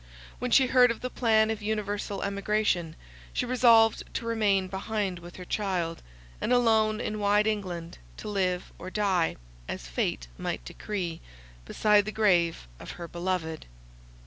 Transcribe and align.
When 0.39 0.49
she 0.49 0.65
heard 0.65 0.89
of 0.89 1.01
the 1.01 1.11
plan 1.11 1.51
of 1.51 1.61
universal 1.61 2.23
emigration, 2.23 2.95
she 3.33 3.45
resolved 3.45 4.01
to 4.15 4.25
remain 4.25 4.67
behind 4.67 5.19
with 5.19 5.35
her 5.35 5.45
child, 5.45 6.01
and 6.41 6.51
alone 6.51 6.99
in 6.99 7.19
wide 7.19 7.45
England 7.45 7.99
to 8.17 8.27
live 8.27 8.73
or 8.79 8.89
die, 8.89 9.35
as 9.67 9.85
fate 9.85 10.27
might 10.39 10.65
decree, 10.65 11.21
beside 11.65 12.05
the 12.05 12.11
grave 12.11 12.67
of 12.79 12.93
her 12.97 13.07
beloved. 13.07 13.67